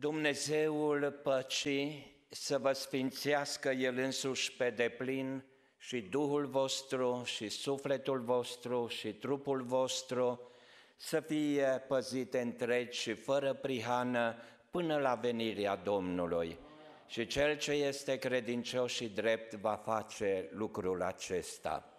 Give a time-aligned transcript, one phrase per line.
[0.00, 5.44] Dumnezeul păcii să vă sfințească El însuși pe deplin
[5.78, 10.50] și Duhul vostru și sufletul vostru și trupul vostru
[10.96, 14.36] să fie păzite întregi și fără prihană
[14.70, 16.58] până la venirea Domnului.
[17.06, 21.92] Și cel ce este credincios și drept va face lucrul acesta.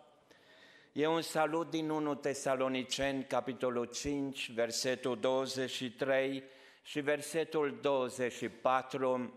[0.91, 6.43] E un salut din 1 Tesaloniceni, capitolul 5, versetul 23
[6.89, 9.33] și versetul 24,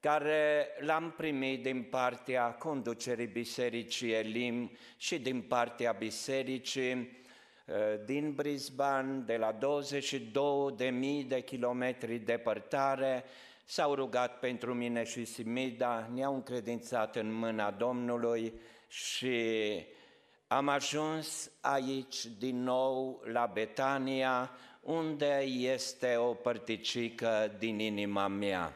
[0.00, 7.74] care l-am primit din partea conducerii Bisericii Elim și din partea Bisericii uh,
[8.04, 9.58] din Brisbane, de la 22.000
[11.26, 13.24] de kilometri departare,
[13.64, 18.52] s-au rugat pentru mine și Simida, ne-au încredințat în mâna Domnului
[18.88, 19.38] și
[20.46, 28.74] am ajuns aici din nou la Betania, unde este o părticică din inima mea.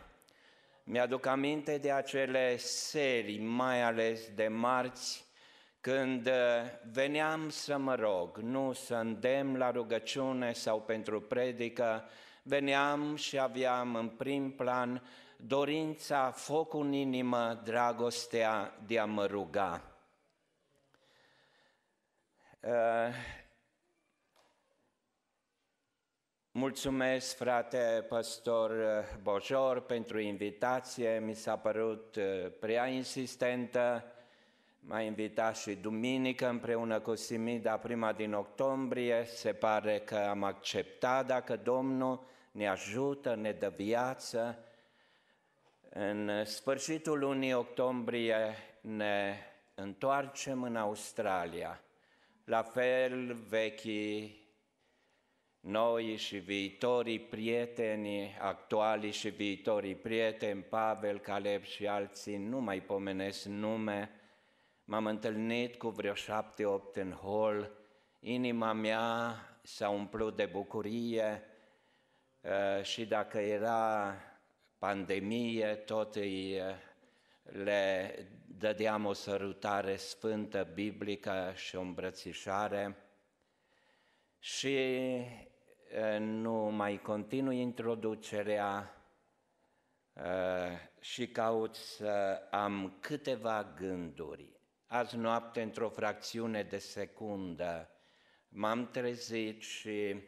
[0.84, 5.24] Mi-aduc aminte de acele serii, mai ales de marți,
[5.80, 6.30] când
[6.92, 12.04] veneam să mă rog, nu să îndemn la rugăciune sau pentru predică,
[12.42, 15.02] veneam și aveam în prim plan
[15.36, 19.82] dorința, focul în inimă, dragostea de a mă ruga.
[26.56, 28.72] Mulțumesc, frate pastor
[29.22, 31.18] Bojor, pentru invitație.
[31.18, 34.04] Mi s-a părut uh, prea insistentă.
[34.80, 39.24] M-a invitat și duminică împreună cu Simida, prima din octombrie.
[39.24, 44.58] Se pare că am acceptat dacă Domnul ne ajută, ne dă viață.
[45.88, 49.36] În sfârșitul lunii octombrie ne
[49.74, 51.80] întoarcem în Australia.
[52.44, 54.43] La fel, vechii,
[55.64, 63.44] noi și viitorii prieteni, actuali și viitorii prieteni, Pavel, Caleb și alții, nu mai pomenesc
[63.44, 64.10] nume,
[64.84, 67.70] m-am întâlnit cu vreo șapte, opt în hol,
[68.20, 71.42] inima mea s-a umplut de bucurie
[72.40, 74.14] uh, și dacă era
[74.78, 76.60] pandemie, tot îi
[77.42, 78.14] le
[78.58, 82.96] dădeam o sărutare sfântă, biblică și o îmbrățișare.
[84.38, 84.76] Și
[86.18, 88.96] nu mai continui introducerea
[91.00, 94.60] și caut să am câteva gânduri.
[94.86, 97.90] Azi noapte, într-o fracțiune de secundă,
[98.48, 100.22] m-am trezit și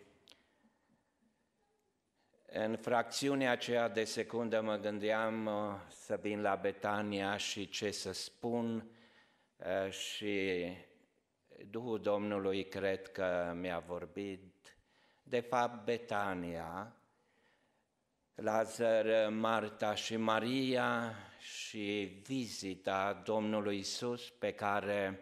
[2.46, 5.52] în fracțiunea aceea de secundă mă gândeam uh,
[5.88, 8.90] să vin la Betania și ce să spun
[9.56, 10.66] uh, și
[11.70, 14.55] Duhul Domnului cred că mi-a vorbit.
[15.28, 16.96] De fapt, Betania,
[18.34, 25.20] Lazar, Marta și Maria și vizita Domnului Isus pe care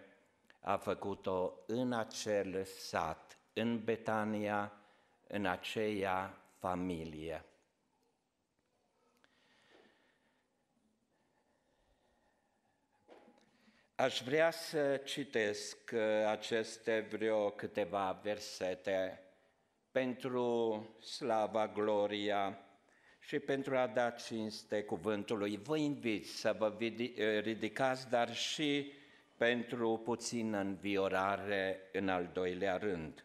[0.61, 4.73] a făcut-o în acel sat, în Betania,
[5.27, 7.45] în aceea familie.
[13.95, 19.24] Aș vrea să citesc uh, aceste vreo câteva versete
[19.95, 22.59] pentru slava, gloria
[23.21, 25.57] și pentru a da cinste cuvântului.
[25.57, 28.93] Vă invit să vă uh, ridicați, dar și
[29.37, 33.25] pentru puțină înviorare în al doilea rând.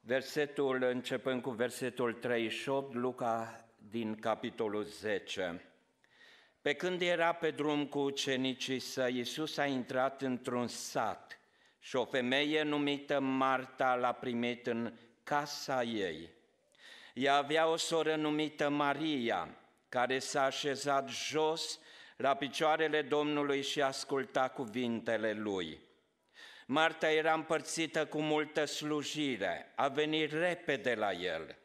[0.00, 5.64] Versetul, începând cu versetul 38, Luca din capitolul 10.
[6.62, 11.38] Pe când era pe drum cu ucenicii săi, Iisus a intrat într-un sat
[11.84, 16.30] și o femeie numită Marta l-a primit în casa ei.
[17.14, 19.56] Ea avea o soră numită Maria,
[19.88, 21.80] care s-a așezat jos
[22.16, 25.80] la picioarele Domnului și asculta cuvintele lui.
[26.66, 31.58] Marta era împărțită cu multă slujire, a venit repede la el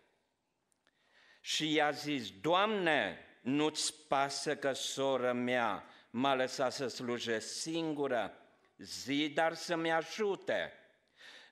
[1.42, 8.33] și i-a zis, Doamne, nu-ți pasă că sora mea m-a lăsat să slujesc singură?
[8.80, 10.74] Zi, dar să-mi ajute.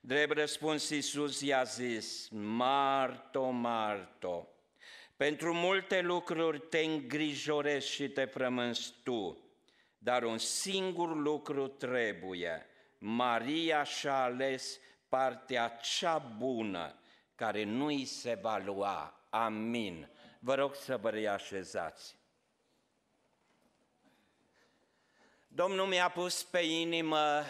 [0.01, 4.50] Drept răspuns Iisus i-a zis, Marto, Marto,
[5.15, 9.38] pentru multe lucruri te îngrijorezi și te frămânzi tu,
[9.97, 12.65] dar un singur lucru trebuie–
[13.00, 16.95] Maria și-a ales partea cea bună
[17.35, 19.27] care nu îi se va lua.
[19.30, 20.09] Amin.
[20.39, 22.16] Vă rog să vă reașezați.
[25.57, 27.44] Domnul mi-a pus pe inimă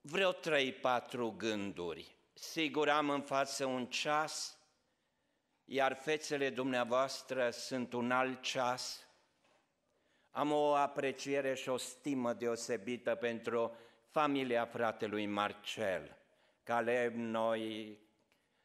[0.00, 2.16] vreo trei, patru gânduri.
[2.32, 4.58] Sigur am în față un ceas,
[5.64, 9.06] iar fețele dumneavoastră sunt un alt ceas.
[10.30, 13.76] Am o apreciere și o stimă deosebită pentru
[14.10, 16.16] familia fratelui Marcel.
[16.62, 17.98] Caleb, noi,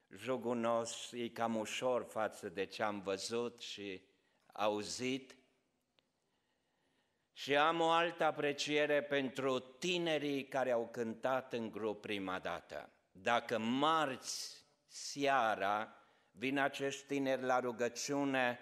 [0.10, 4.02] jugunos, e cam ușor față de ce am văzut și
[4.52, 5.36] auzit.
[7.34, 12.90] Și am o altă apreciere pentru tinerii care au cântat în grup prima dată.
[13.12, 15.96] Dacă marți seara
[16.32, 18.60] vin acești tineri la rugăciune,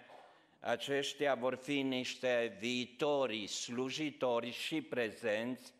[0.60, 5.72] aceștia vor fi niște viitori slujitori și prezenți,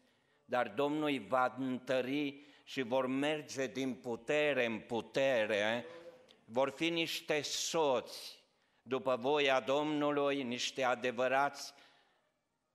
[0.44, 5.86] dar Domnul îi va întări și vor merge din putere în putere,
[6.44, 8.42] vor fi niște soți
[8.82, 11.74] după voia Domnului, niște adevărați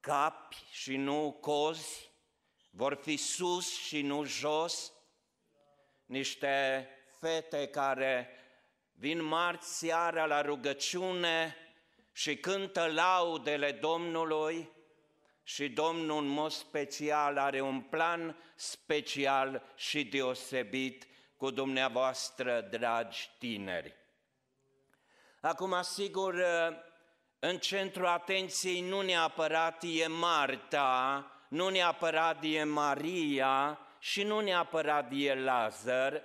[0.07, 2.11] capi și nu cozi,
[2.69, 4.93] vor fi sus și nu jos,
[6.05, 6.87] niște
[7.19, 8.29] fete care
[8.93, 11.55] vin marți seara la rugăciune
[12.11, 14.69] și cântă laudele Domnului
[15.43, 21.07] și Domnul în mod special are un plan special și deosebit
[21.37, 23.95] cu dumneavoastră, dragi tineri.
[25.41, 26.43] Acum, sigur,
[27.39, 35.33] în centrul atenției nu neapărat e Marta, nu neapărat e Maria și nu neapărat e
[35.33, 36.23] Lazar,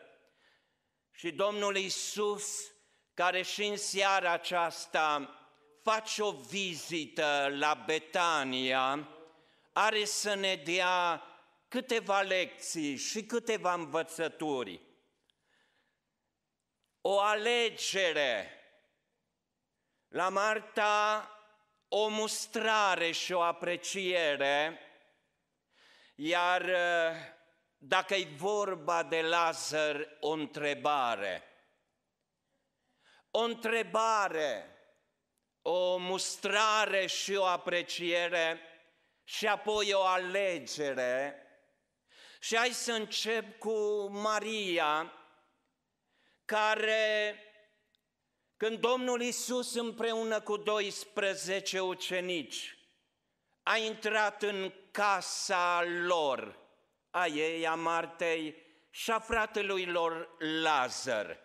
[1.11, 2.73] și Domnul Isus,
[3.15, 5.37] care și în seara aceasta
[5.83, 9.09] face o vizită la Betania,
[9.73, 11.23] are să ne dea
[11.69, 14.81] câteva lecții și câteva învățături.
[17.01, 18.62] O alegere.
[20.13, 21.27] La Marta
[21.89, 24.79] o mustrare și o apreciere,
[26.15, 26.71] iar
[27.77, 31.43] dacă e vorba de Lazar, o întrebare.
[33.31, 34.77] O întrebare,
[35.63, 38.61] o mustrare și o apreciere
[39.25, 41.47] și apoi o alegere.
[42.41, 45.13] Și hai să încep cu Maria,
[46.45, 47.37] care,
[48.63, 52.77] când Domnul Isus împreună cu 12 ucenici
[53.63, 56.59] a intrat în casa lor,
[57.11, 58.57] a ei, a Martei
[58.91, 61.39] și a fratelui lor Lazar.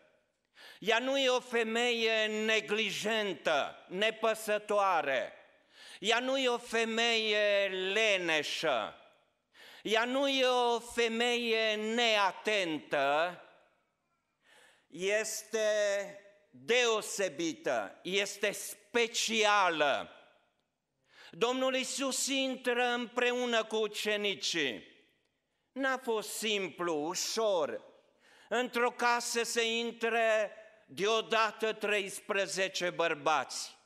[0.79, 5.33] Ea nu e o femeie neglijentă, nepăsătoare.
[5.99, 8.95] Ea nu e o femeie leneșă.
[9.81, 13.41] Ea nu e o femeie neatentă.
[14.87, 15.59] Este
[16.65, 20.11] deosebită, este specială.
[21.31, 24.95] Domnul Isus intră împreună cu ucenicii
[25.71, 27.83] N-a fost simplu, ușor,
[28.49, 30.51] într-o casă să intre
[30.87, 33.77] deodată 13 bărbați.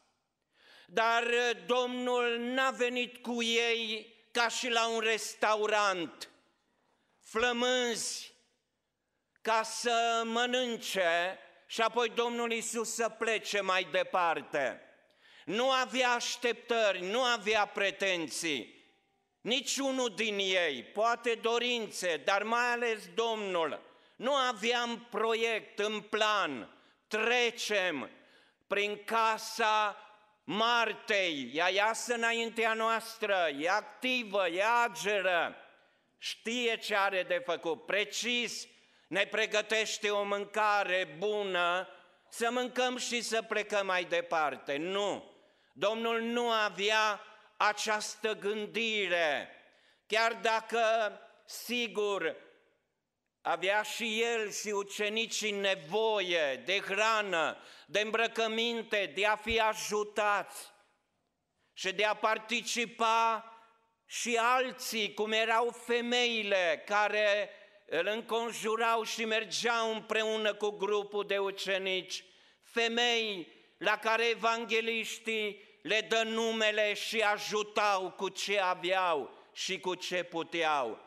[0.88, 1.24] Dar
[1.66, 6.30] Domnul n-a venit cu ei ca și la un restaurant,
[7.20, 8.34] flămânzi,
[9.42, 11.40] ca să mănânce
[11.72, 14.82] și apoi Domnul Isus să plece mai departe.
[15.46, 18.80] Nu avea așteptări, nu avea pretenții,
[19.42, 23.82] Niciunul din ei, poate dorințe, dar mai ales Domnul,
[24.16, 26.70] nu aveam proiect în plan,
[27.08, 28.10] trecem
[28.68, 29.98] prin casa
[30.44, 35.56] Martei, ea iasă înaintea noastră, e activă, e ageră,
[36.18, 38.68] știe ce are de făcut, precis,
[39.12, 41.88] ne pregătește o mâncare bună,
[42.30, 44.78] să mâncăm și să plecăm mai departe.
[44.78, 45.32] Nu,
[45.74, 47.22] Domnul nu avea
[47.58, 49.50] această gândire,
[50.08, 50.82] chiar dacă,
[51.46, 52.36] sigur,
[53.42, 60.72] avea și el și ucenicii nevoie de hrană, de îmbrăcăminte, de a fi ajutați
[61.74, 63.46] și de a participa
[64.06, 67.50] și alții, cum erau femeile care
[67.94, 72.24] îl înconjurau și mergeau împreună cu grupul de ucenici,
[72.64, 80.24] femei la care evangeliștii le dă numele și ajutau cu ce aveau și cu ce
[80.24, 81.00] puteau.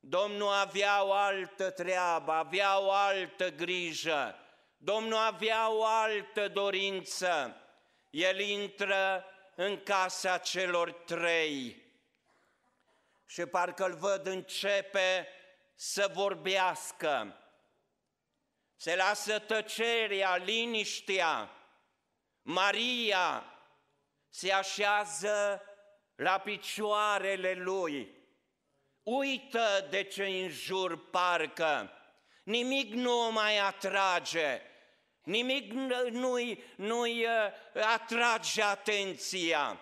[0.00, 4.36] Domnul avea o altă treabă, avea o altă grijă,
[4.76, 7.56] Domnul avea o altă dorință.
[8.10, 11.82] El intră în casa celor trei
[13.26, 15.28] și parcă îl văd începe
[15.80, 17.36] să vorbească.
[18.76, 21.50] Se lasă tăcerea, liniștea.
[22.42, 23.44] Maria
[24.28, 25.62] se așează
[26.14, 28.14] la picioarele lui,
[29.02, 31.92] uită de ce în jur parcă,
[32.42, 34.62] nimic nu o mai atrage,
[35.28, 35.72] Nimic
[36.10, 39.80] nu-i, nu-i uh, atrage atenția.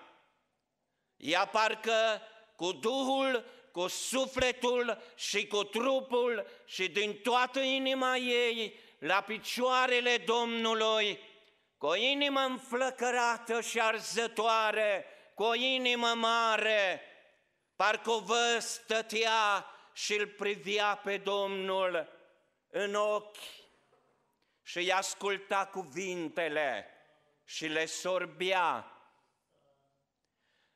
[1.17, 2.23] Ea parcă
[2.57, 3.45] cu Duhul,
[3.77, 11.21] cu sufletul și cu trupul și din toată inima ei la picioarele Domnului,
[11.79, 15.05] cu o inimă înflăcărată și arzătoare,
[15.35, 17.01] cu o inimă mare,
[17.75, 22.09] parcă o vă stătea și îl privia pe Domnul
[22.71, 23.37] în ochi
[24.63, 26.87] și îi asculta cuvintele
[27.45, 28.91] și le sorbea.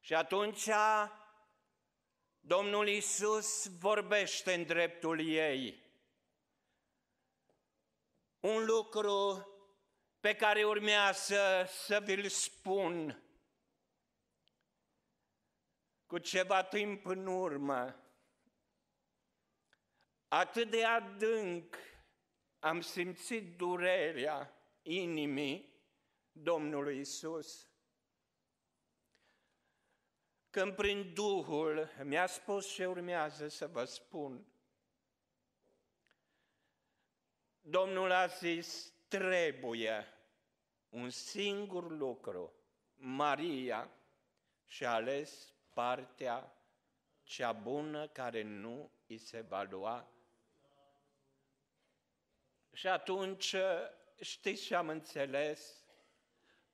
[0.00, 0.68] Și atunci
[2.56, 5.82] Domnul Isus vorbește în dreptul ei.
[8.40, 9.48] Un lucru
[10.20, 13.22] pe care urmează să vi-l spun
[16.06, 17.96] cu ceva timp în urmă.
[20.28, 21.76] Atât de adânc
[22.58, 25.82] am simțit durerea inimii
[26.32, 27.69] Domnului Isus.
[30.50, 34.46] Când prin Duhul mi-a spus ce urmează să vă spun,
[37.60, 40.06] Domnul a zis, trebuie
[40.88, 42.54] un singur lucru.
[42.94, 43.90] Maria
[44.66, 46.54] și-a ales partea
[47.22, 50.08] cea bună care nu îi se va lua.
[52.72, 53.54] Și atunci,
[54.20, 55.84] știți ce am înțeles?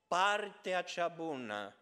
[0.06, 1.76] Partea cea bună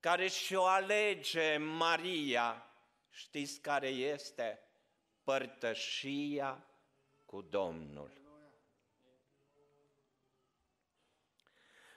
[0.00, 2.70] care și-o alege Maria,
[3.10, 4.60] știți care este?
[5.22, 6.66] Părtășia
[7.24, 8.24] cu Domnul.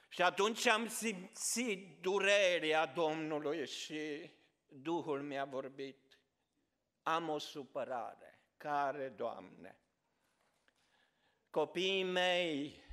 [0.10, 4.32] Și atunci am simțit durerea Domnului și
[4.68, 6.20] Duhul mi-a vorbit.
[7.04, 8.40] Am o supărare.
[8.58, 9.80] Care, Doamne?
[11.50, 12.84] Copiii mei,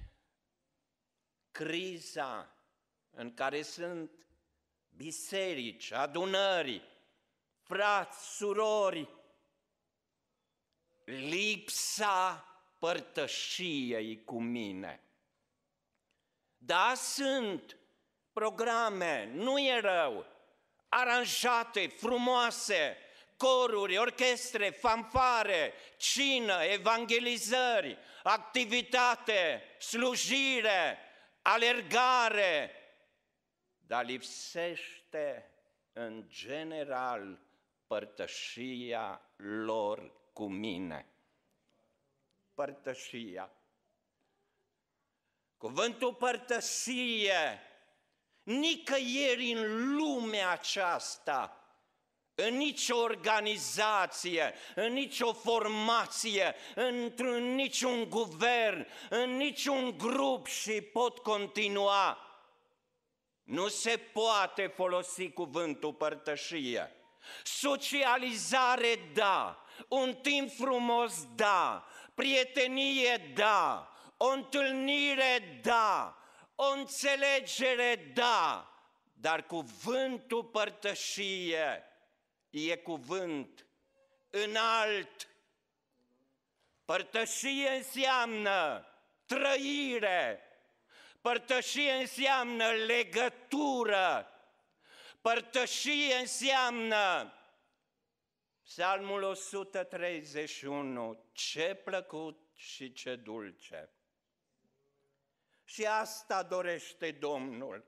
[1.50, 2.56] criza
[3.10, 4.25] în care sunt
[4.96, 6.82] biserici, adunări,
[7.62, 9.08] frați, surori,
[11.04, 12.44] lipsa
[12.78, 15.00] părtășiei cu mine.
[16.58, 17.76] Da, sunt
[18.32, 20.26] programe, nu e rău,
[20.88, 22.96] aranjate, frumoase,
[23.36, 30.98] coruri, orchestre, fanfare, cină, evangelizări, activitate, slujire,
[31.42, 32.70] alergare,
[33.86, 35.50] dar lipsește
[35.92, 37.38] în general
[37.86, 41.06] părtășia lor cu mine.
[42.54, 43.50] Părtășia.
[45.56, 47.60] Cuvântul părtășie,
[48.42, 51.60] nicăieri în lumea aceasta,
[52.34, 62.25] în nicio organizație, în nicio formație, într-un niciun guvern, în niciun grup și pot continua.
[63.46, 66.92] Nu se poate folosi cuvântul părtășie.
[67.44, 69.64] Socializare, da.
[69.88, 71.86] Un timp frumos, da.
[72.14, 73.92] Prietenie, da.
[74.16, 76.18] O întâlnire, da.
[76.54, 78.70] O înțelegere, da.
[79.12, 81.84] Dar cuvântul părtășie
[82.50, 83.66] e cuvânt
[84.30, 85.28] înalt.
[86.84, 88.86] Părtășie înseamnă
[89.26, 90.40] trăire,
[91.26, 94.28] părtășie înseamnă legătură,
[95.20, 97.32] părtășie înseamnă
[98.64, 103.90] Psalmul 131, ce plăcut și ce dulce.
[105.64, 107.84] Și asta dorește Domnul,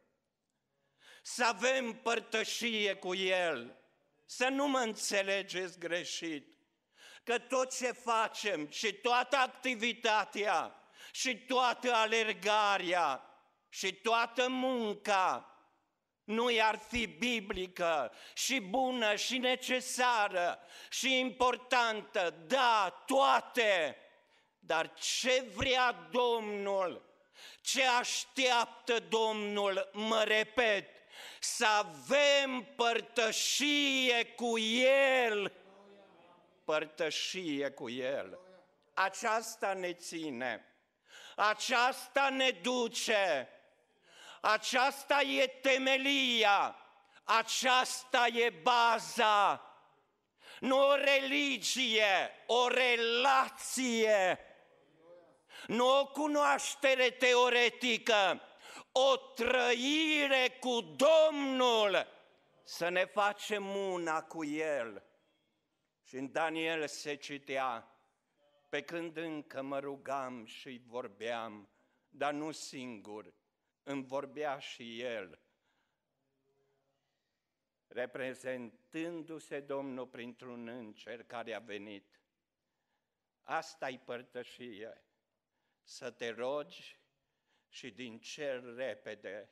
[1.23, 3.77] să avem părtășie cu El,
[4.25, 6.57] să nu mă înțelegeți greșit,
[7.25, 10.78] că tot ce facem și toată activitatea
[11.19, 13.25] și toată alergarea
[13.69, 15.57] și toată munca
[16.25, 20.59] nu i-ar fi biblică și bună și necesară
[20.91, 23.97] și importantă, da, toate,
[24.59, 27.03] dar ce vrea Domnul,
[27.61, 30.89] ce așteaptă Domnul, mă repet,
[31.41, 34.59] să avem părtășie cu
[35.29, 35.53] El,
[36.65, 38.39] părtășie cu El.
[38.95, 40.68] Aceasta ne ține,
[41.39, 43.49] aceasta ne duce,
[44.41, 46.77] aceasta e temelia,
[47.25, 49.63] aceasta e baza,
[50.61, 54.39] nu o religie, o relație,
[55.67, 58.41] nu o cunoaștere teoretică,
[58.93, 62.07] o trăire cu Domnul,
[62.65, 65.03] să ne facem una cu El.
[66.05, 67.98] Și în Daniel se citea,
[68.69, 71.69] pe când încă mă rugam și vorbeam,
[72.09, 73.35] dar nu singur,
[73.83, 75.39] îmi vorbea și El,
[77.87, 82.21] reprezentându-se Domnul printr-un înger care a venit.
[83.43, 85.05] Asta-i părtășie,
[85.83, 87.01] să te rogi
[87.69, 89.51] și din cer repede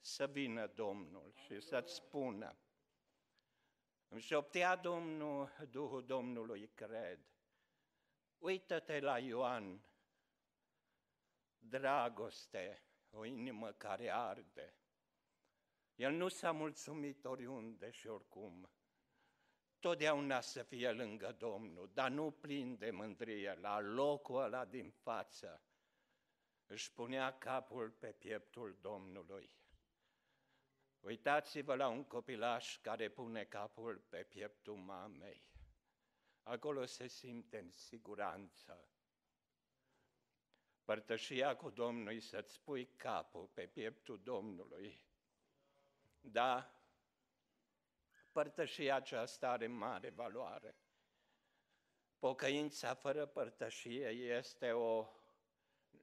[0.00, 2.56] să vină Domnul și să-ți spună.
[4.08, 7.33] Îmi șoptea Domnul, Duhul Domnului, cred.
[8.38, 9.84] Uită-te la Ioan,
[11.58, 14.78] dragoste, o inimă care arde.
[15.94, 18.70] El nu s-a mulțumit oriunde și oricum.
[19.78, 25.62] Totdeauna să fie lângă Domnul, dar nu plin de mândrie, la locul ăla din față.
[26.66, 29.50] Își punea capul pe pieptul Domnului.
[31.00, 35.53] Uitați-vă la un copilaș care pune capul pe pieptul mamei.
[36.44, 38.88] Acolo se simte în siguranță.
[40.84, 45.06] Părtășia cu Domnul să-ți pui capul pe pieptul Domnului.
[46.20, 46.80] Da,
[48.32, 50.76] părtășia aceasta are mare valoare.
[52.18, 55.08] Pocăința fără părtășie este o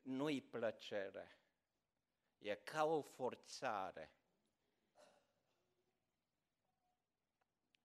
[0.01, 1.39] nu-i plăcere,
[2.37, 4.15] e ca o forțare.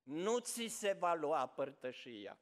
[0.02, 2.38] Nu ți se va lua părtășia.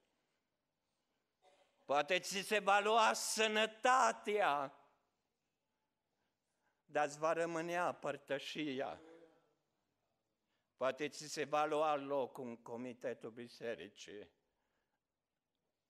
[1.85, 4.79] Poate ți se va lua sănătatea,
[6.85, 9.01] dar îți va rămânea părtășia.
[10.77, 14.31] Poate ți se va lua loc în comitetul bisericii.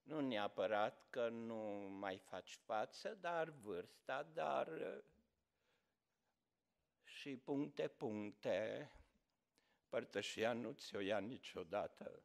[0.02, 1.56] Nu neapărat că nu
[1.98, 4.68] mai faci față, dar vârsta, dar
[7.04, 8.90] și puncte, puncte,
[9.88, 12.22] părtășia nu ți-o ia niciodată.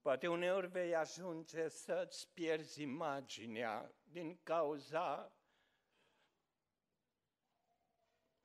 [0.00, 5.36] Poate uneori vei ajunge să-ți pierzi imaginea din cauza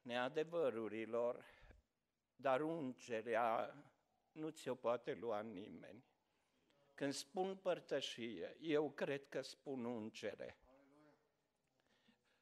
[0.02, 1.46] neadevărurilor,
[2.36, 3.76] dar ungerea
[4.32, 6.06] nu ți-o poate lua nimeni.
[6.94, 10.60] Când spun părtășie, eu cred că spun ungere.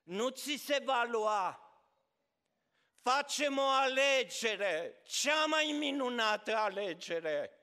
[0.04, 1.68] Nu ți se va lua.
[3.02, 7.62] Facem o alegere, cea mai minunată alegere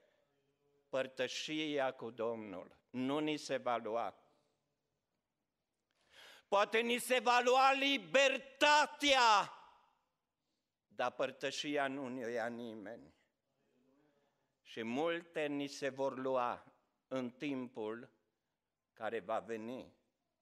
[0.91, 2.79] părtășia cu Domnul.
[2.91, 4.15] Nu ni se va lua.
[6.49, 9.53] Poate ni se va lua libertatea,
[10.87, 13.15] dar părtășia nu ne ia nimeni.
[14.63, 16.73] Și multe ni se vor lua
[17.09, 18.11] în timpul
[18.93, 19.93] care va veni.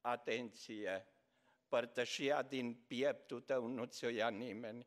[0.01, 1.07] Atenție!
[1.69, 4.87] Părtășia din pieptul tău nu ți-o ia nimeni.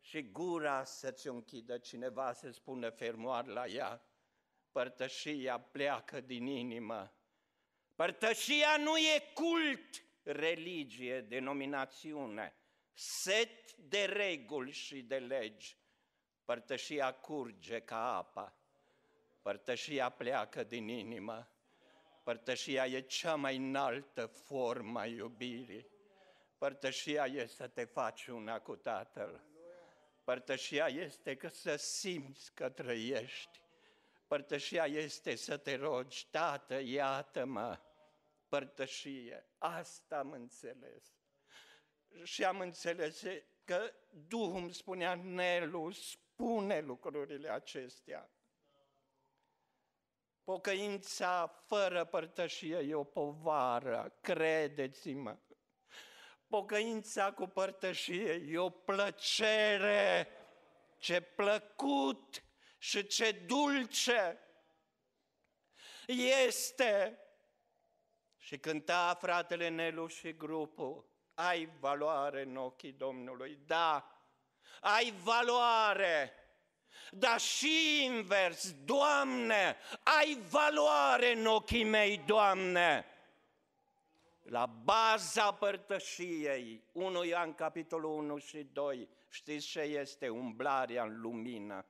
[0.00, 4.02] Și gura să-ți închidă cineva să spună fermoar la ea
[4.78, 7.12] părtășia pleacă din inimă.
[7.94, 12.56] Părtășia nu e cult, religie, denominațiune,
[12.94, 15.76] set de reguli și de legi.
[16.44, 18.56] Părtășia curge ca apa,
[19.42, 21.48] părtășia pleacă din inimă,
[22.22, 25.86] părtășia e cea mai înaltă formă a iubirii.
[26.58, 29.44] Părtășia e să te faci una cu Tatăl.
[30.24, 33.66] Părtășia este că să simți că trăiești.
[34.28, 37.78] Părtășia este să te rogi, Tată, iată-mă,
[38.48, 39.46] părtășie.
[39.58, 41.16] Asta am înțeles.
[42.22, 43.22] Și am înțeles
[43.64, 48.30] că Duhul îmi spunea, Nelu, spune lucrurile acestea.
[50.44, 55.38] Pocăința fără părtășie e o povară, credeți-mă.
[56.46, 60.28] Pocăința cu părtășie e o plăcere,
[60.98, 62.42] ce plăcut
[62.78, 64.38] și ce dulce
[66.46, 67.18] este.
[68.36, 74.18] Și cânta fratele Nelu și grupul, ai valoare în ochii Domnului, da,
[74.80, 76.32] ai valoare,
[77.10, 83.04] dar și invers, Doamne, ai valoare în ochii mei, Doamne.
[84.42, 91.86] La baza părtășiei, 1 Ioan capitolul 1 și 2, știți ce este umblarea în lumină?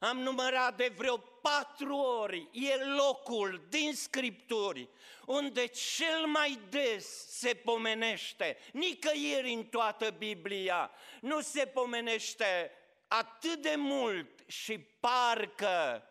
[0.00, 4.88] Am numărat de vreo patru ori, e locul din Scripturi
[5.26, 12.72] unde cel mai des se pomenește, nicăieri în toată Biblia, nu se pomenește
[13.08, 16.08] atât de mult și parcă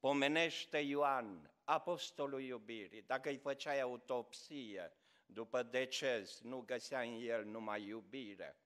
[0.00, 3.02] pomenește Ioan, apostolul iubirii.
[3.06, 4.92] Dacă îi făceai autopsie
[5.26, 8.56] după deces, nu găsea în el numai iubire.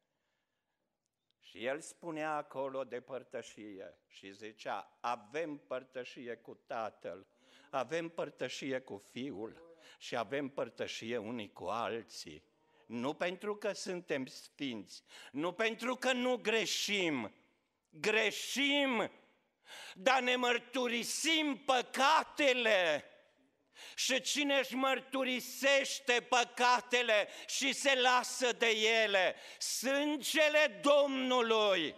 [1.49, 7.27] Și el spunea acolo de părtășie și zicea, avem părtășie cu Tatăl,
[7.71, 12.43] avem părtășie cu Fiul și avem părtășie unii cu alții.
[12.87, 17.35] nu pentru că suntem sfinți, nu pentru că nu greșim,
[17.91, 19.11] greșim,
[19.95, 23.05] dar ne mărturisim păcatele.
[23.95, 28.71] Și cine își mărturisește păcatele și se lasă de
[29.03, 31.95] ele, sângele Domnului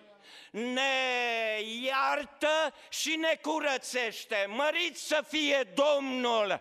[0.51, 4.47] ne iartă și ne curățește.
[4.49, 6.61] Mărit să fie Domnul!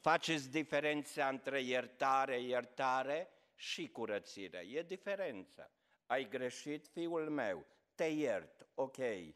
[0.00, 4.58] Faceți diferența între iertare, iertare și curățire.
[4.58, 5.70] E diferența.
[6.06, 9.34] Ai greșit, fiul meu, te iert, ok, e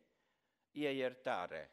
[0.70, 1.72] iertare.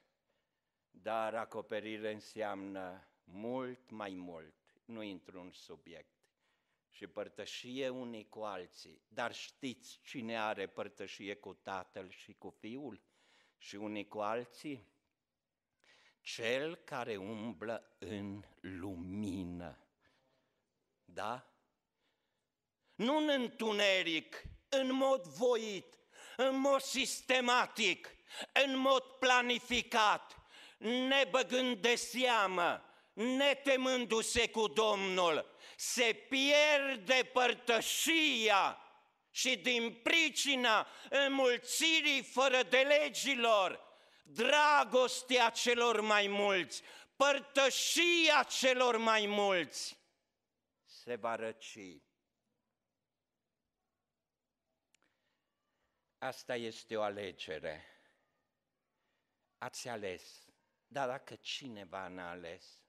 [0.91, 4.53] Dar acoperire înseamnă mult mai mult.
[4.85, 6.13] Nu intru în subiect.
[6.89, 9.01] Și părtășie unii cu alții.
[9.07, 13.01] Dar știți cine are părtășie cu tatăl și cu fiul?
[13.57, 14.87] Și unii cu alții?
[16.21, 19.79] Cel care umblă în lumină.
[21.05, 21.49] Da?
[22.95, 25.97] Nu în întuneric, în mod voit,
[26.37, 28.15] în mod sistematic,
[28.65, 30.41] în mod planificat,
[30.77, 32.83] nebăgând de seamă,
[33.15, 38.79] netemându-se cu Domnul, se pierde părtășia
[39.31, 43.81] și din pricina înmulțirii fără de legilor,
[44.23, 46.81] dragostea celor mai mulți,
[47.15, 49.97] părtășia celor mai mulți
[51.05, 52.01] se va răci.
[56.17, 57.85] Asta este o alegere.
[59.57, 60.45] Ați ales,
[60.87, 62.84] dar dacă cineva n-a ales,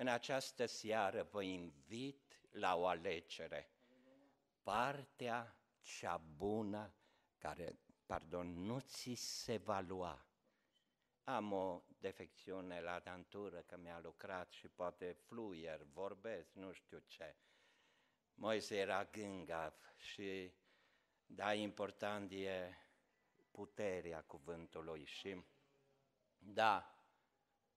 [0.00, 3.70] în această seară vă invit la o alegere.
[4.62, 6.94] Partea cea bună
[7.38, 10.26] care, pardon, nu ți se va lua.
[11.24, 17.36] Am o defecțiune la dantură că mi-a lucrat și poate fluier, vorbesc, nu știu ce.
[18.34, 20.52] Moise era gângav și
[21.26, 22.74] da, important e
[23.50, 25.44] puterea cuvântului și
[26.38, 27.02] da,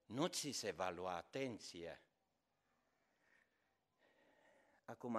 [0.05, 2.01] nu ți se va lua atenție.
[4.91, 5.17] Acum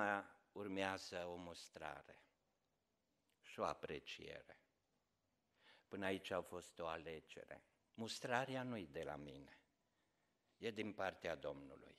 [0.53, 2.23] urmează o mustrare
[3.43, 4.61] și o apreciere.
[5.89, 7.65] Până aici au fost o alegere.
[7.95, 9.59] Mustrarea nu-i de la mine,
[10.57, 11.97] e din partea Domnului.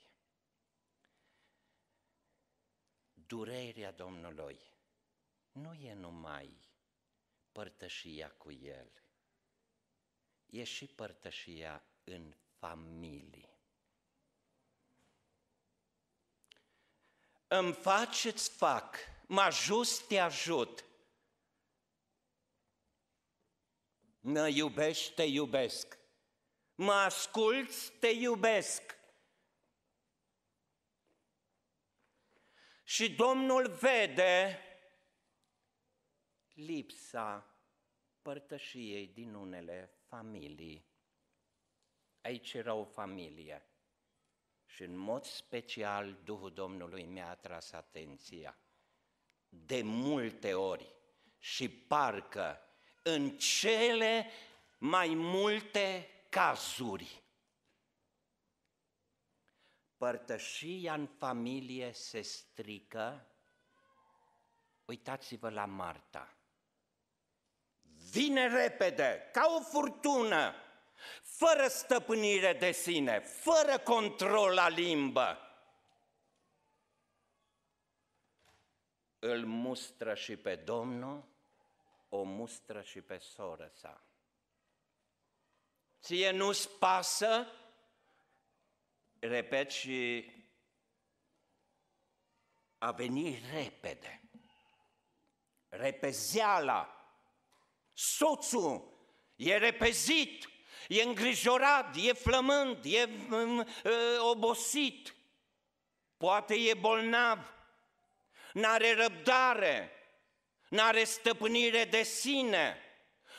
[3.14, 4.60] Durerea Domnului
[5.52, 6.70] nu e numai
[7.52, 9.04] părtășia cu El,
[10.46, 13.53] e și părtășia în familie.
[17.56, 20.86] Îmi faceți fac, mă ajut, te ajut.
[24.20, 26.00] Mă iubești, te iubesc.
[26.76, 28.98] Mă asculți, te iubesc.
[32.84, 34.60] Și Domnul vede
[36.54, 37.58] lipsa
[38.22, 40.86] părtășiei din unele familii.
[42.22, 43.73] Aici era o familie
[44.74, 48.58] și în mod special Duhul Domnului mi-a atras atenția.
[49.50, 50.96] De multe ori
[51.40, 52.60] și parcă
[53.04, 54.30] în cele
[54.78, 57.24] mai multe cazuri.
[59.98, 63.28] Părtășia în familie se strică.
[64.86, 66.38] Uitați-vă la Marta.
[68.12, 70.54] Vine repede, ca o furtună,
[71.48, 75.38] fără stăpânire de sine, fără control la limbă.
[79.20, 81.24] Îl mustră și pe Domnul,
[82.10, 84.04] o mustră și pe soră sa.
[86.02, 87.48] Ție nu-ți pasă,
[89.20, 90.32] repet și
[92.78, 94.22] a venit repede,
[95.70, 97.08] repezeala,
[97.94, 98.92] soțul
[99.36, 100.53] e repezit,
[100.88, 103.66] e îngrijorat, e flămând, e uh,
[104.20, 105.16] obosit,
[106.18, 107.54] poate e bolnav,
[108.54, 109.92] n-are răbdare,
[110.70, 112.78] n-are stăpânire de sine,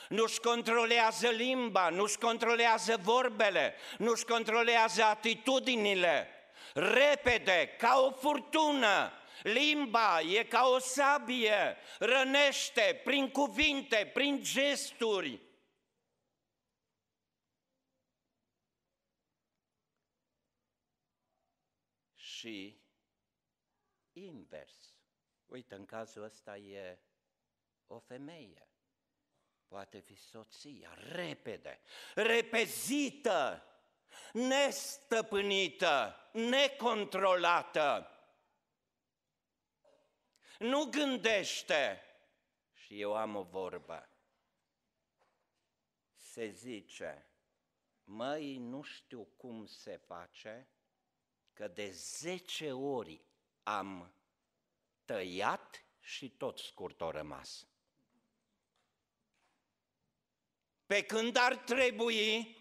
[0.09, 6.29] nu-și controlează limba, nu-și controlează vorbele, nu-și controlează atitudinile.
[6.73, 9.11] Repede, ca o furtună,
[9.43, 15.39] limba e ca o sabie, rănește prin cuvinte, prin gesturi.
[22.45, 22.81] Și
[24.13, 24.95] invers.
[25.45, 26.99] Uite, în cazul ăsta e
[27.87, 28.69] o femeie
[29.67, 31.81] poate fi soția, repede,
[32.15, 33.63] repezită,
[34.33, 38.09] nestăpânită, necontrolată.
[40.59, 42.01] nu gândește.
[42.73, 44.09] Și eu am o vorbă.
[46.15, 47.29] Se zice,
[48.03, 50.69] măi, nu știu cum se face,
[51.55, 53.21] că de zece ori
[53.63, 54.13] am
[55.05, 57.67] tăiat și tot scurt o rămas.
[60.85, 62.57] Pe când ar trebui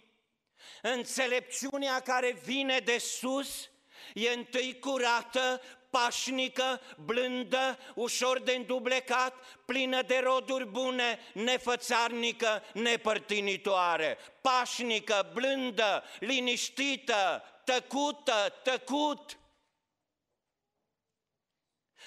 [0.83, 3.70] înțelepciunea care vine de sus
[4.14, 5.61] e întâi curată,
[5.94, 18.61] pașnică, blândă, ușor de îndublecat, plină de roduri bune, nefățarnică, nepărtinitoare, pașnică, blândă, liniștită, tăcută,
[18.62, 19.38] tăcut.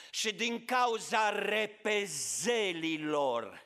[0.10, 3.65] Și din cauza repezelilor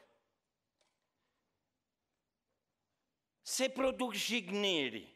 [3.42, 5.16] se produc jigniri,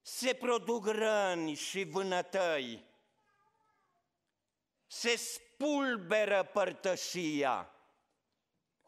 [0.00, 2.87] se produc răni și vânătăi,
[4.88, 7.72] se spulberă părtășia,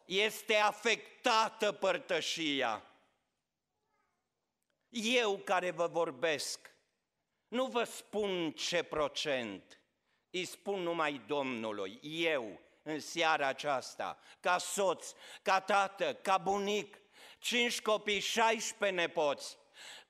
[0.05, 2.85] este afectată părtășia.
[4.89, 6.75] Eu care vă vorbesc,
[7.49, 9.81] nu vă spun ce procent,
[10.31, 16.99] îi spun numai Domnului, eu, în seara aceasta, ca soț, ca tată, ca bunic,
[17.39, 19.57] cinci copii, 16 nepoți,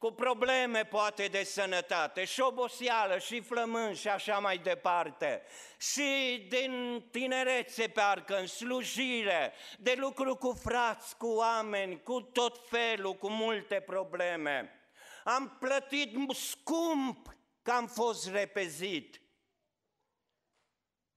[0.00, 5.42] cu probleme poate de sănătate, și oboseală, și flământ și așa mai departe,
[5.78, 13.14] și din tinerețe parcă în slujire, de lucru cu frați, cu oameni, cu tot felul,
[13.14, 14.70] cu multe probleme.
[15.24, 19.20] Am plătit scump că am fost repezit,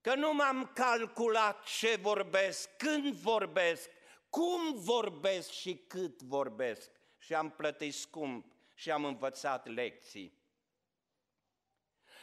[0.02, 3.90] că nu m-am calculat ce vorbesc, când vorbesc,
[4.30, 6.92] cum vorbesc și cât vorbesc.
[7.18, 10.42] Și am plătit scump și am învățat lecții.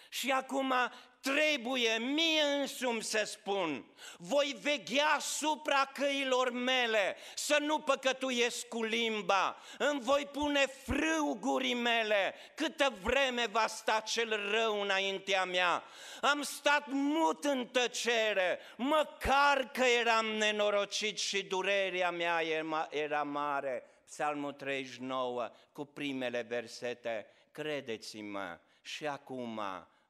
[0.08, 0.72] Și acum
[1.20, 3.84] trebuie mie însumi să spun,
[4.18, 12.34] voi veghea supra căilor mele, să nu păcătuiesc cu limba, îmi voi pune frâugurii mele,
[12.54, 15.84] câtă vreme va sta cel rău înaintea mea.
[16.20, 22.42] Am stat mut în tăcere, măcar că eram nenorocit și durerea mea
[22.90, 23.84] era mare.
[24.10, 29.60] Psalmul 39 cu primele versete, credeți-mă, și acum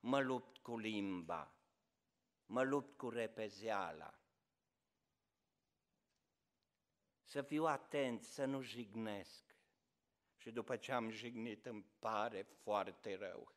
[0.00, 1.54] mă lupt cu limba,
[2.46, 4.14] mă lupt cu repezeala.
[7.22, 9.56] Să fiu atent, să nu jignesc.
[10.36, 13.54] Și după ce am jignit îmi pare foarte rău.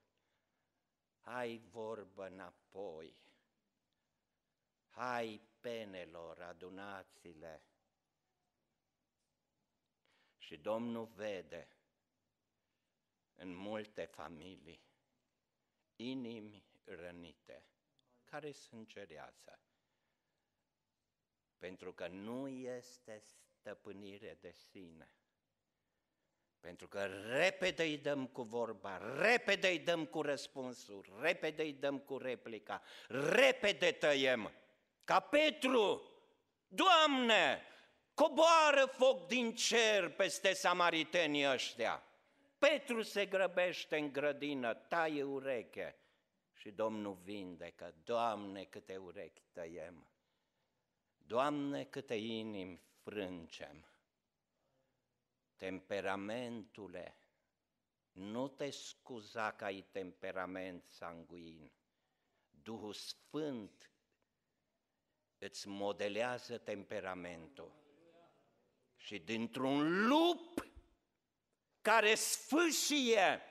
[1.20, 3.18] Hai vorbă înapoi.
[4.90, 7.64] Hai penelor, adunați-le.
[10.44, 11.68] Și Domnul vede
[13.36, 14.82] în multe familii
[15.96, 17.66] inimi rănite,
[18.24, 19.60] care sângerează.
[21.58, 25.16] Pentru că nu este stăpânire de sine.
[26.60, 32.00] Pentru că repede îi dăm cu vorba, repede îi dăm cu răspunsul, repede îi dăm
[32.00, 34.52] cu replica, repede tăiem.
[35.04, 36.08] Ca Petru,
[36.68, 37.62] Doamne,
[38.14, 42.04] coboară foc din cer peste samaritenii ăștia.
[42.58, 45.96] Petru se grăbește în grădină, taie ureche,
[46.54, 47.96] și Domnul vindecă.
[48.04, 50.08] Doamne, câte urechi tăiem!
[51.18, 53.88] Doamne, câte inimi frângem!
[55.56, 57.18] Temperamentule,
[58.12, 61.72] nu te scuza că ai temperament sanguin.
[62.50, 63.92] Duhul Sfânt
[65.38, 67.83] îți modelează temperamentul.
[69.04, 70.66] Și dintr-un lup
[71.82, 73.42] care sfâșie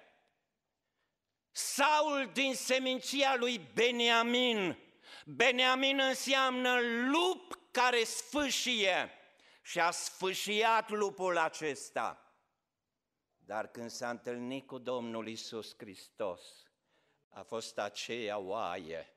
[1.50, 4.78] Saul din seminția lui Beniamin.
[5.26, 9.10] Beniamin înseamnă lup care sfâșie
[9.62, 12.34] și a sfâșiat lupul acesta.
[13.38, 16.40] Dar când s-a întâlnit cu Domnul Isus Hristos,
[17.28, 19.16] a fost aceea oaie.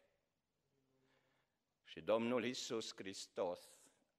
[1.83, 3.59] Și Domnul Isus Hristos,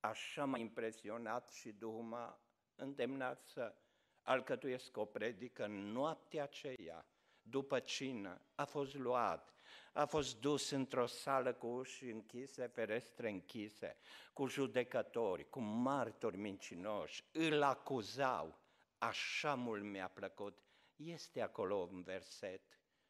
[0.08, 2.40] așa m-a impresionat și Duhul m-a
[2.74, 3.74] îndemnat să
[4.22, 7.06] alcătuiesc o predică în noaptea aceea,
[7.42, 9.54] după cină, a fost luat,
[9.92, 13.96] a fost dus într-o sală cu uși închise, ferestre închise,
[14.32, 18.58] cu judecători, cu martori mincinoși, îl acuzau.
[18.98, 20.58] Așa mult mi-a plăcut.
[20.96, 22.62] Este acolo un verset,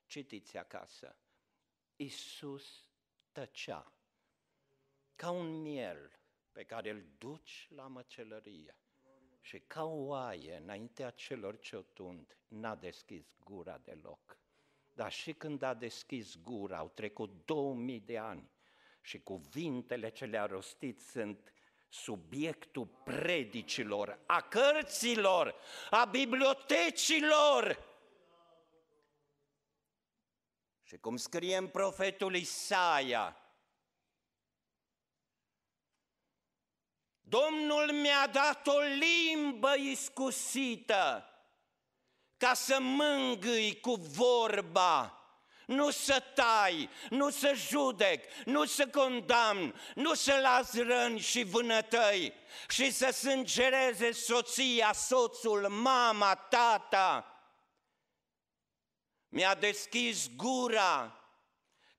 [0.06, 1.16] citiți acasă.
[1.96, 2.88] Iisus
[3.32, 3.92] tăcea
[5.14, 6.15] ca un miel
[6.56, 8.78] pe care îl duci la măcelărie.
[9.40, 14.38] Și ca o oaie înaintea celor ce o tund, n-a deschis gura deloc.
[14.92, 18.50] Dar și când a deschis gura, au trecut 2000 de ani
[19.00, 21.52] și cuvintele ce le-a rostit sunt
[21.88, 25.54] subiectul predicilor, a cărților,
[25.90, 27.78] a bibliotecilor.
[30.82, 33.45] Și cum scrie în profetul Isaia,
[37.28, 41.30] Domnul mi-a dat o limbă iscusită
[42.36, 45.20] ca să mângâi cu vorba,
[45.66, 52.32] nu să tai, nu să judec, nu să condamn, nu să las răni și vânătăi
[52.68, 57.40] și să sângereze soția, soțul, mama, tata.
[59.28, 61.20] Mi-a deschis gura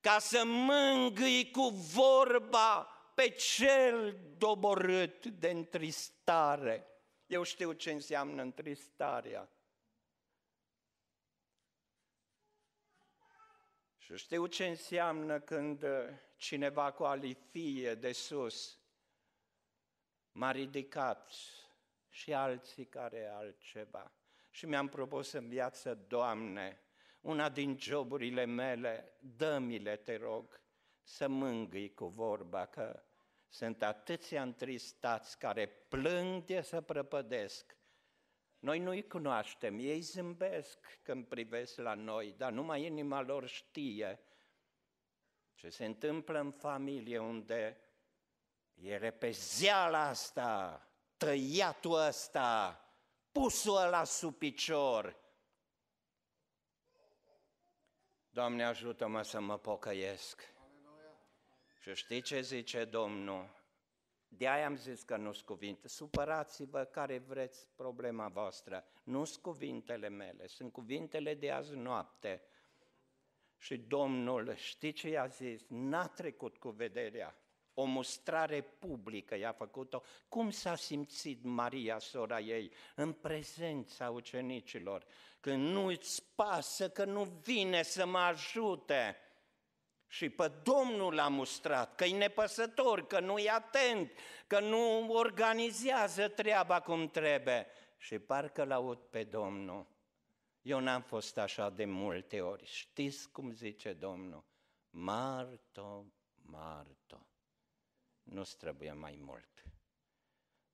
[0.01, 6.87] ca să mângâi cu vorba pe cel doborât de întristare.
[7.25, 9.49] Eu știu ce înseamnă întristarea.
[13.97, 15.85] Și știu ce înseamnă când
[16.35, 18.79] cineva cu alifie de sus
[20.31, 21.31] m-a ridicat
[22.09, 24.11] și alții care altceva.
[24.49, 26.81] Și mi-am propus în viață, Doamne,
[27.21, 30.61] una din joburile mele, dă-mi-le, te rog,
[31.03, 33.01] să mângâi cu vorba că
[33.49, 37.77] sunt atâția întristați care plâng de să prăpădesc.
[38.59, 44.19] Noi nu-i cunoaștem, ei zâmbesc când privesc la noi, dar numai inima lor știe
[45.53, 47.77] ce se întâmplă în familie unde
[48.73, 50.81] e repezeala asta,
[51.17, 52.81] tăiatul ăsta,
[53.31, 55.17] pusul ăla sub picior.
[58.29, 60.55] Doamne ajută-mă să mă pocăiesc.
[61.79, 63.55] Și știi ce zice Domnul?
[64.27, 65.87] De aia am zis că nu-s cuvinte.
[65.87, 68.85] Supărați-vă care vreți problema voastră.
[69.03, 72.41] Nu-s cuvintele mele, sunt cuvintele de azi noapte.
[73.57, 75.65] Și Domnul, știi ce i-a zis?
[75.67, 77.35] N-a trecut cu vederea.
[77.73, 80.01] O mustrare publică i-a făcut-o.
[80.27, 85.05] Cum s-a simțit Maria, sora ei, în prezența ucenicilor?
[85.39, 89.15] Când nu-ți pasă, că nu vine să mă ajute
[90.07, 94.11] și pe Domnul l-a mustrat, că e nepăsător, că nu e atent,
[94.47, 97.67] că nu organizează treaba cum trebuie.
[97.97, 99.87] Și parcă l-aud pe Domnul.
[100.61, 102.65] Eu n-am fost așa de multe ori.
[102.65, 104.45] Știți cum zice Domnul?
[104.89, 106.05] Marto,
[106.41, 107.27] Marto,
[108.23, 109.63] nu-ți trebuie mai mult.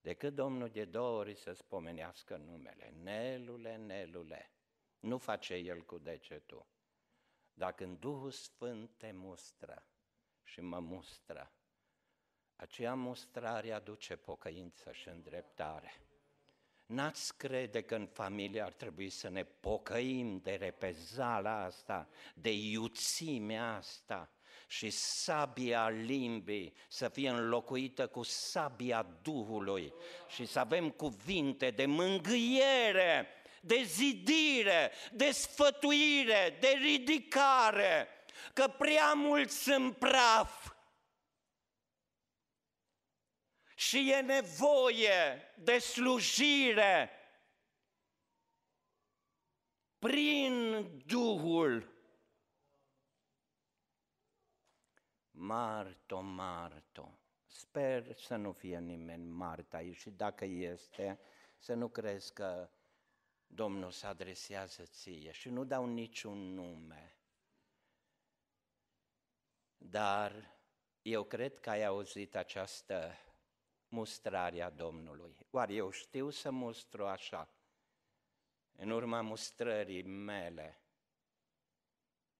[0.01, 4.51] Decât Domnul de două ori să spomenească numele, Nelule, Nelule,
[4.99, 6.72] nu face El cu degetul.
[7.53, 9.85] Dacă în Duhul Sfânt te mustră
[10.43, 11.51] și mă mustră,
[12.55, 15.93] aceea mustrare aduce pocăință și îndreptare.
[16.85, 23.75] N-ați crede că în familie ar trebui să ne pocăim de repezala asta, de iuțimea
[23.75, 24.31] asta
[24.67, 29.93] și sabia limbii să fie înlocuită cu sabia Duhului
[30.27, 33.27] și să avem cuvinte de mângâiere
[33.65, 38.07] de zidire, de sfătuire, de ridicare,
[38.53, 40.73] că prea mulți sunt praf
[43.75, 47.09] și e nevoie de slujire
[49.99, 51.91] prin Duhul.
[55.31, 61.19] Marto, Marto, sper să nu fie nimeni Marta aici și dacă este,
[61.57, 62.69] să nu crezi că
[63.55, 67.17] Domnul se adresează ție și nu dau niciun nume.
[69.77, 70.57] Dar
[71.01, 73.15] eu cred că ai auzit această
[73.87, 75.37] mustrare a Domnului.
[75.51, 77.49] Oare eu știu să mustru așa?
[78.75, 80.81] În urma mustrării mele,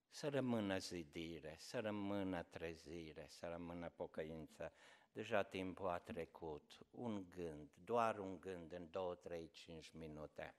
[0.10, 4.74] să rămână zidire, să rămână trezire, să rămână pocăință.
[5.12, 10.56] Deja timpul a trecut, un gând, doar un gând în două, trei, cinci minute.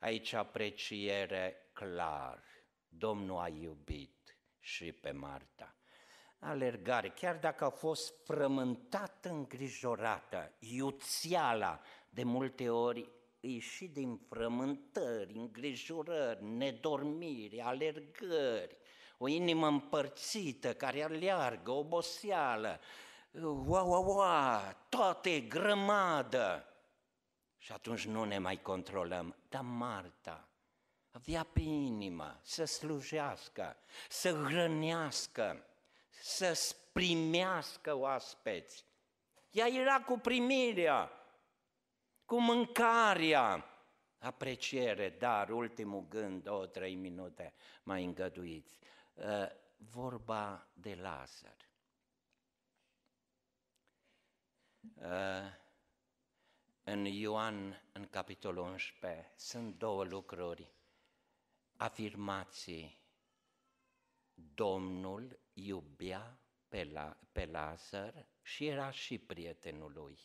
[0.00, 2.42] Aici apreciere clar.
[2.88, 5.74] Domnul a iubit și pe Marta.
[6.38, 13.10] Alergare, chiar dacă a fost frământată, îngrijorată, iuțiala, de multe ori
[13.40, 18.76] îi și din frământări, îngrijorări, nedormiri, alergări,
[19.18, 22.80] o inimă împărțită care aleargă, oboseală,
[23.66, 26.69] ua, ua, ua, toate grămadă.
[27.60, 29.36] Și atunci nu ne mai controlăm.
[29.48, 30.48] Dar Marta
[31.10, 33.76] avea pe inimă să slujească,
[34.08, 35.66] să hrănească,
[36.22, 38.84] să primească oaspeți.
[39.50, 41.10] Ea era cu primirea,
[42.24, 43.64] cu mâncarea,
[44.18, 48.78] apreciere, dar ultimul gând, două, trei minute mai îngăduiți.
[49.14, 49.46] Uh,
[49.76, 51.68] vorba de Lazar.
[56.90, 60.72] Uh, în Ioan, în capitolul 11, sunt două lucruri,
[61.76, 62.98] afirmații.
[64.34, 70.18] Domnul iubea pe, la, pe Lazar și era și prietenul lui.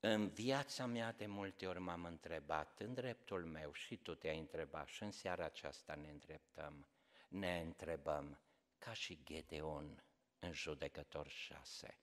[0.00, 4.86] În viața mea de multe ori m-am întrebat, în dreptul meu, și tu te-ai întrebat,
[4.86, 6.86] și în seara aceasta ne îndreptăm,
[7.28, 8.40] ne întrebăm,
[8.78, 10.04] ca și Gedeon
[10.38, 11.98] în judecător 6,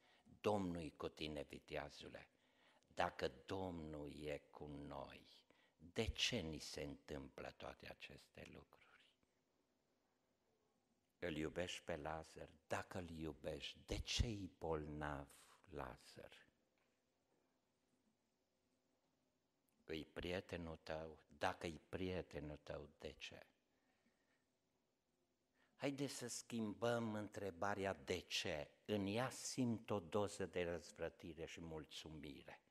[0.47, 2.27] Domnul cu tine, viteazule,
[2.95, 5.27] dacă Domnul e cu noi,
[5.77, 9.01] de ce ni se întâmplă toate aceste lucruri?
[11.19, 12.49] Îl iubești pe Lazar?
[12.67, 15.27] Dacă îl iubești, de ce îi bolnav
[15.69, 16.45] Lazar?
[19.83, 21.17] Îi prietenul tău?
[21.37, 23.45] Dacă îi prietenul tău, de ce?
[25.77, 28.67] Haideți să schimbăm întrebarea de ce.
[28.85, 32.61] În ea simt o doză de răzvrătire și mulțumire.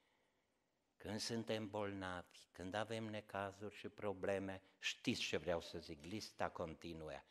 [0.96, 7.22] Când suntem bolnavi, când avem necazuri și probleme, știți ce vreau să zic, lista continuă.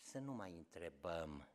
[0.00, 1.48] Să nu mai întrebăm,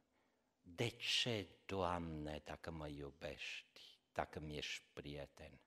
[0.62, 5.60] de ce, Doamne, dacă mă iubești, dacă mi ești prieten?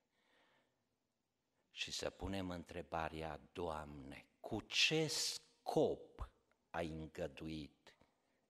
[1.70, 6.30] Și să punem întrebarea, Doamne, cu ce scop
[6.70, 7.77] ai îngăduit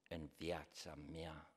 [0.09, 1.53] în viața mea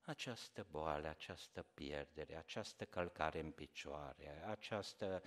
[0.00, 5.22] această boală, această pierdere, această călcare în picioare, această...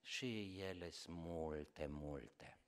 [0.00, 2.58] și ele sunt multe, multe.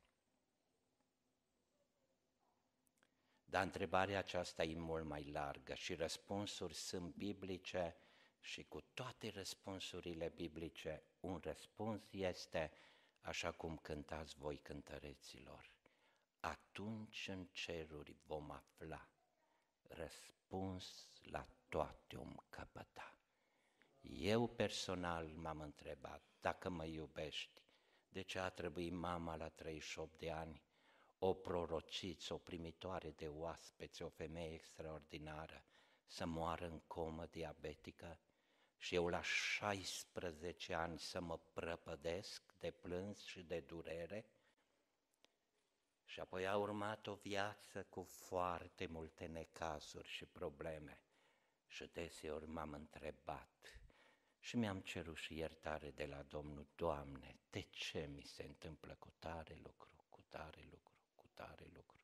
[3.45, 7.97] Dar întrebarea aceasta e mult mai largă și răspunsuri sunt biblice
[8.41, 12.73] și cu toate răspunsurile biblice, un răspuns este
[13.21, 15.75] așa cum cântați voi cântăreților.
[16.47, 19.09] Atunci în ceruri vom afla
[19.83, 23.19] răspuns la toate om căpăta.
[24.01, 27.63] Eu personal m-am întrebat, dacă mă iubești,
[28.09, 30.63] de ce a trebuit mama la 38 de ani,
[31.19, 35.65] o prorociță, o primitoare de oaspeți, o femeie extraordinară,
[36.07, 38.19] să moară în comă diabetică
[38.77, 44.27] și eu la 16 ani să mă prăpădesc de plâns și de durere?
[46.07, 51.01] Și apoi a urmat o viață cu foarte multe necazuri și probleme.
[51.67, 53.81] Și deseori m-am întrebat
[54.39, 59.13] și mi-am cerut și iertare de la Domnul, Doamne, de ce mi se întâmplă cu
[59.19, 62.01] tare lucru, cu tare lucru, cu tare lucru?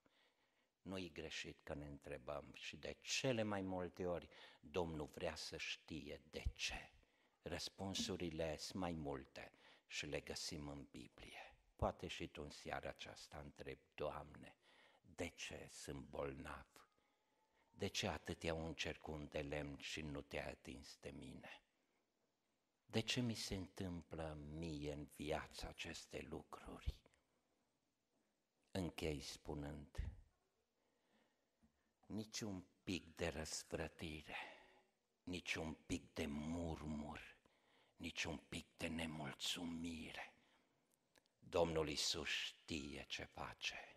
[0.82, 4.28] Nu-i greșit că ne întrebăm și de cele mai multe ori
[4.60, 6.90] Domnul vrea să știe de ce.
[7.42, 9.52] Răspunsurile sunt mai multe
[9.86, 11.51] și le găsim în Biblie.
[11.76, 14.56] Poate și tu în seara aceasta întreb, Doamne,
[15.14, 16.66] de ce sunt bolnav?
[17.70, 21.62] De ce atâtea un cercun de lemn și nu te-ai atins de mine?
[22.84, 26.96] De ce mi se întâmplă mie în viața aceste lucruri?
[28.70, 29.98] Închei spunând,
[32.06, 34.36] nici un pic de răsvrătire,
[35.22, 37.36] nici un pic de murmur,
[37.96, 40.31] nici un pic de nemulțumire.
[41.52, 43.96] Domnul Isus știe ce face.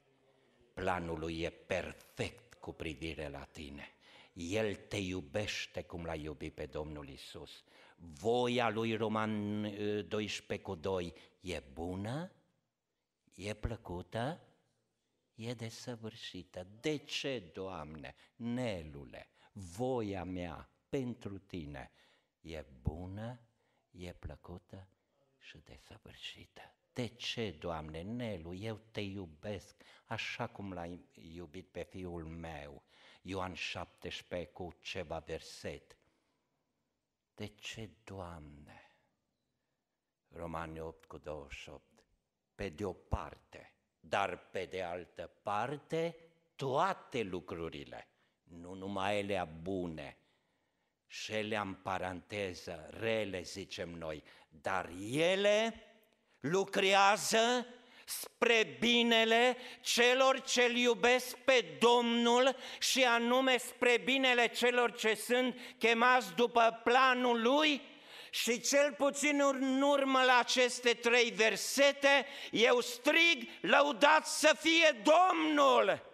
[0.73, 3.95] Planul lui e perfect cu privire la tine.
[4.33, 7.63] El te iubește cum l-a iubit pe Domnul Isus.
[7.95, 9.61] Voia lui Roman
[10.07, 12.31] 12 uh, cu 2 e bună,
[13.35, 14.41] e plăcută,
[15.35, 16.67] e desăvârșită.
[16.79, 21.91] De ce, Doamne, Nelule, voia mea pentru tine
[22.41, 23.39] e bună,
[23.91, 24.87] e plăcută
[25.39, 26.75] și desăvârșită?
[26.95, 29.75] De ce, Doamne, Nelu, eu te iubesc
[30.05, 32.83] așa cum l-ai iubit pe fiul meu?
[33.21, 35.97] Ioan 17 cu ceva verset.
[37.33, 38.97] De ce, Doamne?
[40.27, 41.83] Romani 8 cu 28.
[42.55, 46.15] Pe de o parte, dar pe de altă parte,
[46.55, 48.07] toate lucrurile,
[48.43, 50.17] nu numai ele bune,
[51.07, 55.73] și ele în paranteză, rele zicem noi, dar ele
[56.49, 57.65] lucrează
[58.05, 66.33] spre binele celor ce-L iubesc pe Domnul și anume spre binele celor ce sunt chemați
[66.33, 67.81] după planul Lui
[68.29, 76.13] și cel puțin în urmă la aceste trei versete, eu strig, lăudat să fie Domnul!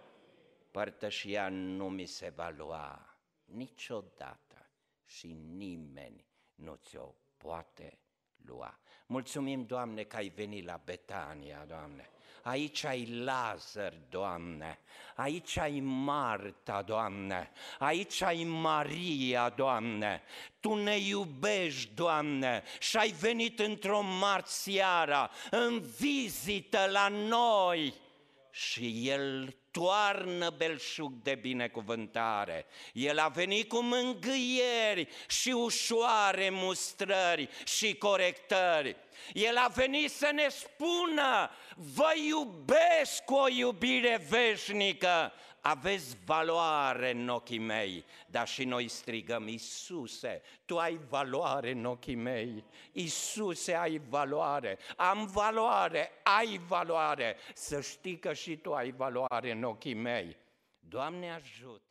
[0.72, 3.16] Părtășia nu mi se va lua
[3.46, 4.70] niciodată
[5.06, 6.26] și nimeni
[6.56, 8.00] nu ți-o poate
[8.46, 8.80] lua.
[9.12, 12.10] Mulțumim, Doamne, că ai venit la Betania, Doamne.
[12.44, 14.80] Aici ai Lazar, Doamne,
[15.16, 20.22] aici ai Marta, Doamne, aici ai Maria, Doamne.
[20.60, 27.94] Tu ne iubești, Doamne, și ai venit într-o marți seara în vizită la noi
[28.52, 32.66] și El toarnă belșug de binecuvântare.
[32.94, 38.96] El a venit cu mângâieri și ușoare mustrări și corectări.
[39.34, 47.30] El a venit să ne spună, vă iubesc cu o iubire veșnică, aveți valoare în
[47.30, 54.02] ochii mei, dar și noi strigăm, Iisuse, Tu ai valoare în ochii mei, Iisuse, ai
[54.10, 60.38] valoare, am valoare, ai valoare, să știi că și Tu ai valoare în ochii mei.
[60.80, 61.91] Doamne ajută!